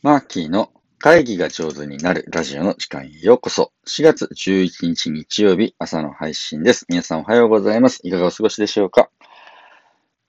[0.00, 0.70] マーキーの
[1.00, 3.72] 会議が上手になるラジオの時間へようこそ。
[3.88, 6.86] 4月11日日曜日朝の配信です。
[6.88, 7.98] 皆さんおはようございます。
[8.04, 9.10] いかがお過ごしでしょうか？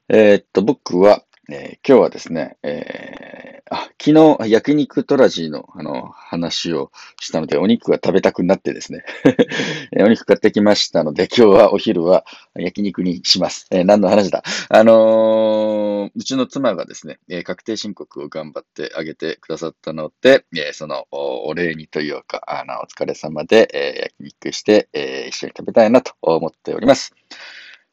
[0.07, 1.21] えー、っと、僕は、
[1.51, 9.03] えー、今日はですね、えー、あ、昨日焼肉トラジーのあの話をしたので、お肉が食べたくなってですね
[10.03, 12.25] お肉買ってきましたので、今日はお昼は
[12.55, 13.67] 焼肉にします。
[13.69, 14.43] え、何の話だ？
[14.69, 15.78] あの
[16.15, 27.13] うちの妻がですね、え確定申告を頑張ってあげてくださったので、えそのお礼にというか、あの、お疲れ様で、え焼肉して、え一緒に食べたいなと思っております。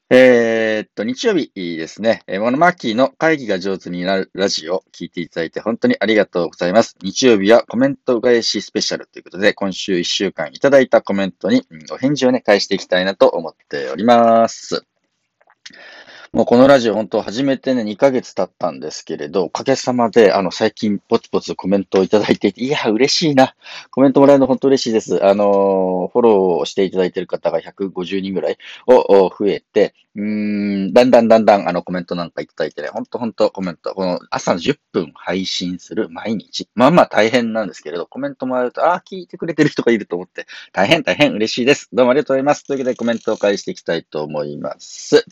[0.08, 2.22] えー、っと、日曜日ですね。
[2.28, 6.96] え、モノマッキーの会議が上手になるラジオを聞いていただいて本当にありがとうございます。
[7.02, 14.86] 日曜日はコメント返しスペシャルということで、今週1週間いただいたコメントに、お返事をね、返していきたいなと思っております。
[16.32, 23.54] もうこのラジオ本当始めてね、2ヶ月経ったんですけれど、おかげさまで、あの、最近ポツポツコメントをいただいていて、いや、嬉しいな。
[23.90, 25.24] コメントもらえるの本当嬉しいです。
[25.24, 36.68] あの、フォローしていただいている方が150人ぐらいを増えて、うん、だんだんだんだんあのコメントなんかいただいてね、ほんとほんとコメント、この朝10分配信する毎日。
[36.74, 41.88] まあまあ大変なんですけれど、コメントもらうと、ああ、聞いてくれてる人がいると思って、大変大変嬉しいです。
[41.92, 42.64] どうもありがとうございます。
[42.64, 45.24] というわけでコメントを返していきたいと思います。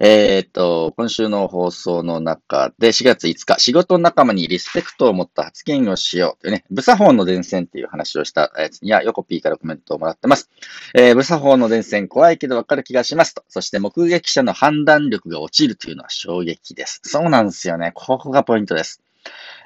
[0.00, 10.50] えっ、と、今週の放送の中で4月5日、仕事仲間にリスペクトを持った発言をしようというね、ブサホンの伝染っていう話をしたやつには、ヨコピーからコメントをもらってます。
[10.94, 13.42] えー、ブサホンの伝染怖いけどわかる気がしますと。
[13.48, 17.00] そして目撃者の判断力が落ちるというのは衝撃です。
[17.02, 17.90] そうなんですよね。
[17.94, 19.02] ここがポイントです。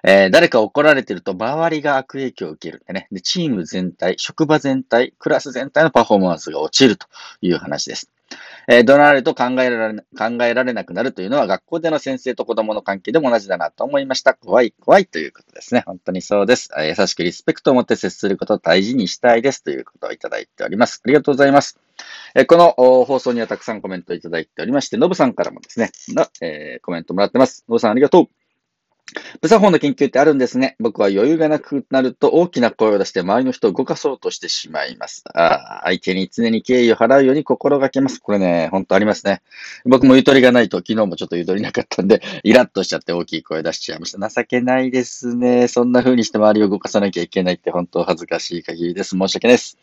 [0.02, 3.20] えー、誰か怒られてると周りが悪影響を受けるんでねで。
[3.20, 7.06] チーム全体、職場全体、クラス全体のパフォーマンスが落ちると
[7.42, 8.10] いう話です。
[8.68, 14.34] えー、怒鳴られると考えられ考えられなくなるというのは学校での先生と子供の関係でも同じだなと思いました。
[14.34, 15.82] 怖い、怖いということですね。
[15.86, 16.70] 本当にそうです。
[16.78, 21.02] 優しくリスペクトを持って接することを大事にしたいですということをいただいております。
[21.04, 21.78] ありがとうございます。
[22.34, 22.72] えー、この
[23.04, 27.64] 放送にはたくさんコメントをいただいておりまして、ノブさんからもですね、のえー、コメントもらってます。
[27.68, 28.41] ノブさんありがとう。
[29.42, 30.76] 無作法の研究ってあるんですね。
[30.78, 35.24] 僕は余裕がなくなると大きな声を出して周りの人を動かそうとしてしまいます。
[35.34, 38.20] あ相手に常に敬意を払うように心がけます。
[38.20, 39.42] これね、ほんとありますね。
[39.84, 44.28] 僕もゆとりがないと、昨日もちょっとゆとりなかったんで、イラッとしちゃって大きい声出しちゃいました。
[44.28, 45.68] 情けないですね。
[45.68, 49.10] そんな風にして周りを動かさなきゃいけないって本当恥ずかしい限りです。
[49.10, 49.78] 申し訳ないです。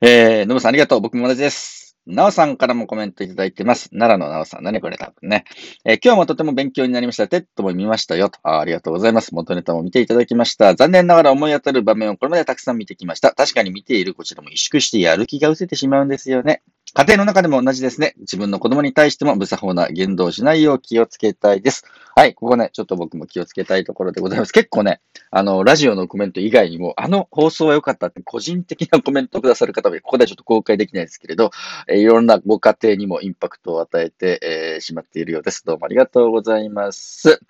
[0.00, 1.00] えー、ノブさんありがとう。
[1.00, 1.85] 僕も同じです。
[2.06, 3.90] なおさんからもコメントいただいてます。
[3.90, 4.62] 奈良のなおさん。
[4.62, 5.44] 何これ多分ね。
[5.84, 7.26] えー、今日もとても勉強になりました。
[7.26, 8.60] TED も見ましたよとあ。
[8.60, 9.34] ありがとうございます。
[9.34, 10.74] 元ネタも見ていただきました。
[10.76, 13.32] 残念ながら思い当たる場面をこれまでたくさん見てきました。
[13.32, 16.62] 確かに見ているこちらも萎縮してやる気が失せてしまうんですよね。
[16.96, 18.14] 家庭の中でも同じですね。
[18.20, 21.84] 自分の子供に対しても無作法な言動をしないよう気をつけたいです。
[22.14, 24.52] はい、ここね、ちょっと僕も気をつけたいところでございます。
[24.52, 31.50] 結構ね、あの、ラジオのコメント以外にも、あの放送は良かったって個人的なコメントをくださる方も、ここではちょっと公開できないですけれど、
[31.86, 35.66] え、いろんなご家庭にもインパクトを与えて、えー、しまっているようです。
[35.66, 37.42] どうもありがとうございます。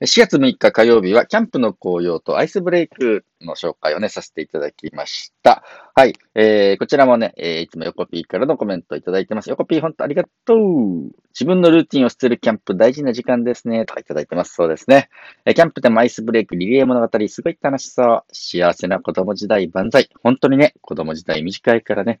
[0.00, 5.62] 4月6日火曜日は、キャンプの紅葉とアイスブレイクの紹介をね、させていただきました。
[5.94, 6.14] はい。
[6.34, 9.50] えー、こちらもね、えー、いつも横 P からのコメントいただいてます。
[9.50, 11.12] 横 P 本当ありがとう。
[11.32, 13.84] 自分のルーティンを捨てるキャンプ大事な時間ですね。
[13.86, 14.54] とかいただいてます。
[14.54, 15.08] そうですね。
[15.44, 18.24] えー、キャンプでもアイスブレイク、リレー物語、すごい楽しそう。
[18.32, 20.10] 幸せな子供時代万歳。
[20.22, 22.20] 本当にね、子供時代短いからね。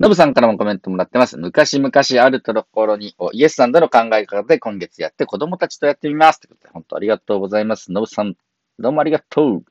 [0.00, 1.36] ノブさんからもコメントもらってます。
[1.36, 1.90] 昔々
[2.20, 6.40] あるところに、イエスさんとの考え方で今月やって子供たちとやってみます。
[6.40, 7.92] ということで、本当ありがとうございます。
[7.92, 8.34] ノブさん、
[8.78, 9.64] どうもありがとう。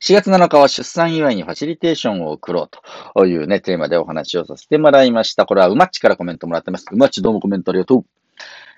[0.00, 2.70] 4月7日は出産祝いにファシリテーションを送ろう
[3.14, 5.46] というね、テーマでお話をさせてもらいました。
[5.46, 6.84] これはうまっちからコメントもらってます。
[6.90, 8.04] うまっちどうもコメントありがとう。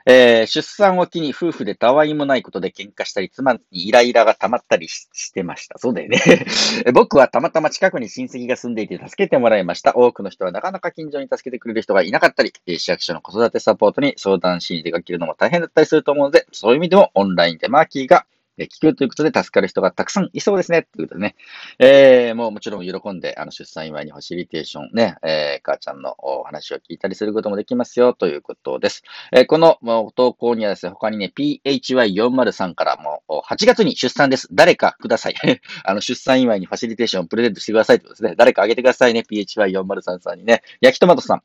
[0.09, 5.81] えー、出産を機に夫婦でたわいもないことで喧嘩したり、妻にイライラが溜まったりしてました。
[5.81, 6.21] そうだよね
[6.94, 9.97] 僕はたまたま近くに親戚が住んでいて助けてもらいました。
[9.97, 18.27] 多くの人はなかなか近所に助けてくれる人がいなかったり、市役所の子育てサポートに相談しに出かけるのも大変だったりすると思うので、そういう意味でもオンラインでマーキーが
[18.59, 20.82] え聞くということで助かる人がたくさんいそうですね。
[20.82, 21.37] ということでね。
[21.79, 29.03] えー、もうもちろん喜んで、あの、出産祝いにファシリテーションね、えー、母ちゃんのお話を聞いたりすることもできますよ、ということです。
[29.32, 29.79] えー、この
[30.14, 34.49] 投稿にはですね、他にね、PHY403 からも、8月に出産です。
[34.53, 35.35] 誰かください。
[35.85, 38.37] あの、出産祝いにファシリテーションをプレゼントしてくださいということですね。
[38.37, 39.25] 誰かあげてくださいね。
[39.31, 40.62] PHY403 さんにね。
[40.81, 41.43] 焼きトマトさん、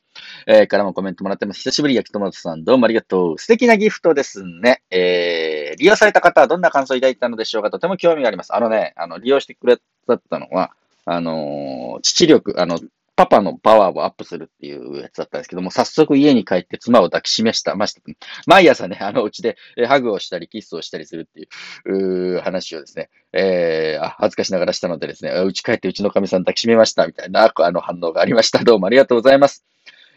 [0.47, 1.59] えー、からもコメントもらってます。
[1.59, 3.37] 久しぶり焼きトマトさん、どうもありがとう。
[3.37, 4.81] 素敵なギフトですね。
[4.89, 8.55] えー、利用された方はどんな感想抱いたのでしょうかとても興味があります。
[8.55, 9.77] あのね、あの、利用してくれ
[10.07, 10.71] たのは、
[11.05, 12.79] あのー、父力、あの、
[13.15, 18.01] パパのパワーをアップするっていうやつだったんですけども、早速家に帰って妻を抱きしめした、ました。
[18.47, 19.57] 毎朝ね、あの、うちで
[19.87, 21.47] ハグをしたり、キスをしたりするってい
[21.85, 28.63] う、う話をですね、えー、恥ずかしながらしたのでですね、うち帰ってうちの神さん抱きしめました、みたいな、あの反応がありました。
[28.63, 29.65] どうもありがとうございます。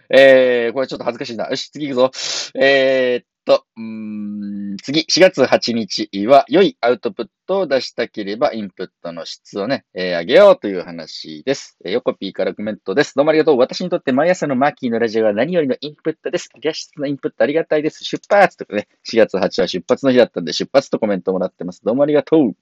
[0.08, 1.48] えー、これちょっと恥ずかしいな。
[1.48, 2.10] よし、次行くぞ。
[2.54, 11.76] えー、っと、うん、次、4月8日は、良いアウトプットを出したければ、インプットの質をね、えー、上げようという話です。
[11.84, 13.14] えー、ヨコピーからコメントです。
[13.14, 13.58] どうもありがとう。
[13.58, 16.48] 私にとって毎朝のマーキーのラジオは何よりのインプットです。
[16.60, 18.04] ギャ質のインプットありがたいです。
[18.04, 21.84] 出発とかね、4月8日は出発の日だったんで、出発とコメントもらってます。
[21.84, 22.56] どうもありがとう。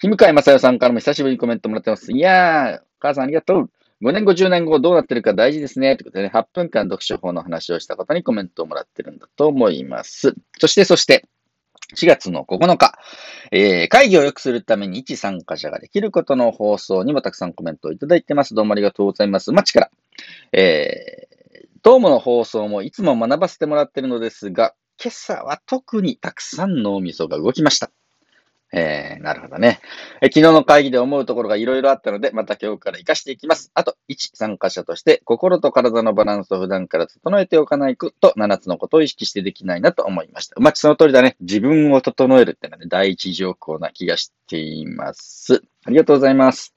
[0.00, 2.12] ひむかいまさよさんからも久しぶりにコメントもらってます。
[2.12, 3.70] いやー、母さんありがとう。
[4.02, 5.96] 5年後、10年後どうなってるか大事ですね。
[5.96, 10.34] ということでね、8分間読書法の話をした方にコメントをもらってるんだと思います。
[10.58, 11.26] そして、そして、
[11.94, 12.98] 4月の9日、
[13.52, 18.54] えー、会議を良くするために一参加者ができることの放送にもたくさんコメントをいただいてます。
[18.54, 19.52] どうもありがとうございます。
[19.52, 19.90] マッチから、
[20.52, 27.90] えー、どうもの放送もいつも学ばせてもらってるのですが、今朝は特にたくさん脳みそが動きました。
[28.76, 29.80] えー、なるほどね。
[30.20, 33.70] え昨日の会議で思うところがいろいろあったので、また今日から活かしていきます。
[33.72, 40.56] あと、1、参加者として、心と体のバランスを普段から整えておかないと、7つのことを意識してできないなと思いました。
[40.58, 41.36] うまくその通りだね。
[41.40, 45.62] 自分を整えるってのはね、第一条項な気がしています。
[45.86, 46.74] ありがとうございます。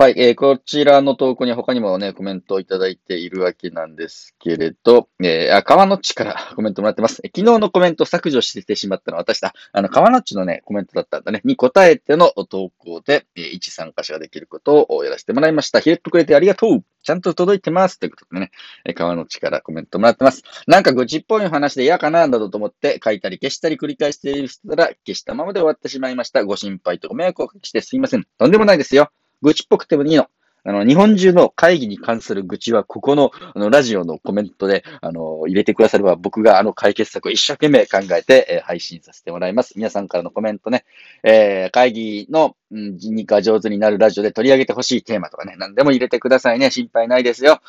[0.00, 7.16] はい、えー、こちらの投稿に他にもね、コメントをいただいているわけなんですけれど、えー、あ、川のっちから コメントもらってます。
[7.16, 9.52] 昨日のコメント削除してしまったのは私だ。
[9.72, 11.42] あの、川のっちのね、コメントだったんだね。
[11.44, 15.80] に答えての投稿で、えー、一参加者ができることをやらせてもらいました。
[15.80, 18.52] ひれっとくれてありがとうちゃんと届いてますということでね、
[18.86, 20.44] えー、川のっちからコメントもらってます。
[20.66, 26.42] なんか愚痴っぽい話で嫌かな、などと思って書いたり消したり繰り返している人ら消したままで終わってしまいました。
[26.46, 28.26] ご心配とご迷惑をおかけしてすいません。
[28.38, 29.10] とんでもないですよ。
[29.42, 30.26] 愚痴っぽくてもいいの。
[30.62, 39.72] あの、日本中の会議に関する愚痴は、ここの、あの、ラジオのコメントで、あの、入れてくだされば、僕があの解決策を一生懸命考えて、えー、配信させてもらいます。
[39.76, 40.84] 皆さんからのコメントね、
[41.22, 46.70] えー、会議の、うん、人肉が上手になるラジオで取り上げてほしいテーマとかね、何でも入れてくださいね。
[46.70, 47.60] 心配ないですよ。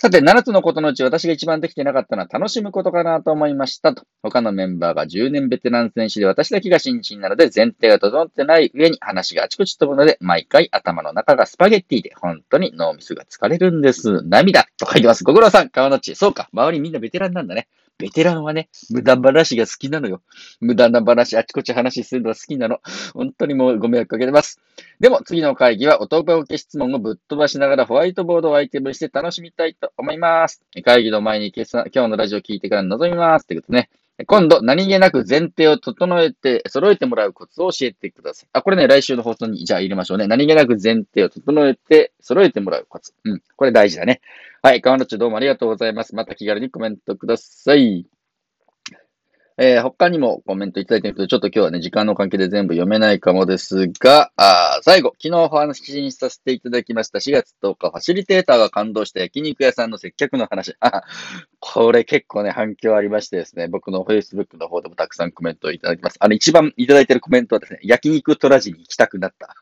[0.00, 4.04] さて、7つのことのうち私が一番できてなかったのは楽しむことかなと思いましたと。
[4.22, 14.22] 他のメンバーが10年ベテラン選手で私だけが新人なので前提が整ってない上に話があちこち飛ぶので毎回頭の中がスパゲッティで本当に脳みそが疲れるんです。
[14.22, 15.22] 涙と書いてます。
[15.22, 16.14] ご苦労さん、川のち。
[16.14, 16.48] そうか。
[16.54, 17.68] 周りみんなベテランなんだね。
[18.00, 20.22] ベテランはね、無駄話が好きなのよ。
[20.60, 22.80] 無駄な話、あちこち話するのが好きなの。
[23.12, 24.58] 本当にもうご迷惑かけてます。
[24.98, 30.62] でも、次の会議は、男受け質問をぶっ飛ばしながらホワイトボードをアイテムにして楽しみたいと思います。
[30.84, 33.46] 会議の前に今日のラジオを聞いてから臨みます。
[33.46, 33.90] ということね。
[34.26, 38.48] 今度、何気なく前提を整えて、揃えてもらうコツを教えてください。
[38.52, 40.26] あ、これね、来週の放送に、じゃあ入れましょうね。
[40.26, 43.14] 何気なく前提を整えて、揃えてもらうコツ。
[43.24, 43.42] うん。
[43.56, 44.20] これ大事だね。
[44.62, 44.80] はい。
[44.82, 46.14] 川野ちどうもありがとうございます。
[46.14, 48.06] また気軽にコメントください。
[49.62, 60.74] えー、他にもコメントいただいてるけど、ちょっと今日はね、時間の関係で全部読めないかもですが、あ最後、昨日お話しさせていただきました4月10日、ファシリテーターが感動した焼肉屋さんの接客の話。
[60.80, 61.02] あ、
[61.58, 66.16] これ結構ね、反響ありましてですね、僕の Facebook の方でもたくさんコメントをいただきます。
[66.20, 69.54] あの、一番いただいてるコメントはですね、焼肉トラジに行きたくなった。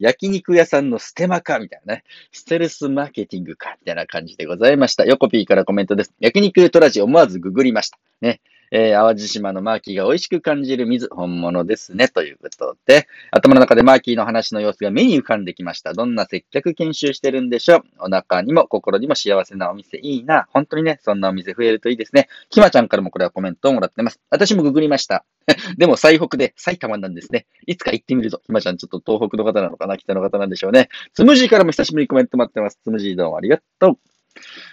[0.00, 5.04] 焼肉屋さんのステマかみたいなね、ステルスマーケティングかみたいな感じでございました。
[5.04, 6.12] ヨコピーからコメントです。
[6.18, 8.00] 焼肉トラジ思わずググりました。
[8.20, 8.40] ね。
[8.70, 12.08] えー、淡路島のマーキーが美味しく感じる水、本物ですね。
[12.08, 15.92] ということで、頭の中でマーキーの話の様子が目に浮かんできました。
[15.92, 17.82] どんな接客研修してるんでしょう？
[17.98, 20.46] お腹にも心にも幸せなお店いいな。
[20.50, 22.28] 本当にね、そんなお店増えるといいですね。
[22.48, 24.20] きまちゃんからもこれはコメントをもらってます。
[24.30, 25.24] 私もググりました。
[25.78, 27.46] でも最北で埼玉なんですね。
[27.66, 28.40] いつか行ってみると。
[28.46, 29.96] ひまちゃんちょっと東北の方なのかな？
[29.96, 30.88] 北の方なんでしょうね。
[31.12, 32.78] つむじからも久しぶりにコメント待ってます。
[32.84, 34.09] つむじどうもありがとう。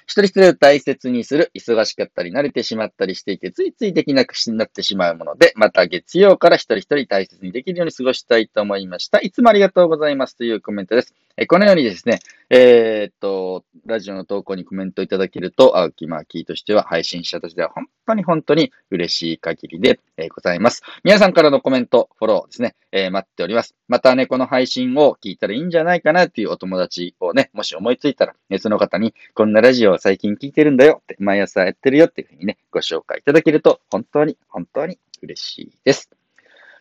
[0.06, 9.20] 一人一人を大切にする、忙しかったり慣れてしまったりしていて、ついついできなくなってしまうもので、また月曜から一人一人大切にできるように過ごしたいと思いました。
[9.20, 11.14] いつもありがとうございますというコメントです。
[11.38, 20.00] えこのようにですね、えー、っと、ラジオの投稿にコメントいただけると、青木マーキーとしては、配信者としては本当に本当に嬉しい限りで、
[20.34, 20.82] ございます。
[21.04, 23.75] 皆さんからのコメント、フォローですね、えー、待っております。
[23.89, 36.10] またね、この配信を聞いたらいいんじゃないかなっていうお友達をね、もし思いついたら、ね、その方に、こんなラジオを最近聞いてるんだよって、毎朝やってるよっていうふうにね、ご紹介いただけると、本当に、本当に嬉しいです。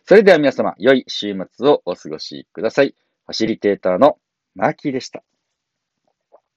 [0.05, 2.95] それでは皆様、良い週末をお過ごしください。
[3.25, 4.17] ファシリテーターの
[4.55, 5.23] マーキーでした。